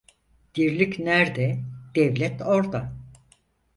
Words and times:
Dirlik 0.55 0.99
nerde, 0.99 1.63
devlet 1.95 2.41
orda. 2.41 2.91